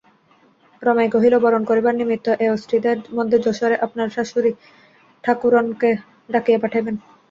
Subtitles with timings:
[0.81, 5.89] রমাই কহিল, বরণ করিবার নিমিত্ত এয়োস্ত্রীদের মধ্যে যশোরে আপনার শাশুড়ীঠাকরুনকে
[6.29, 6.95] ডাকিয়া পাঠাইবেন।